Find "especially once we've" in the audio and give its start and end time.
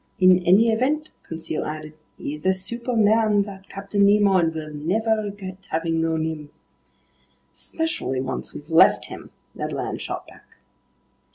7.53-8.71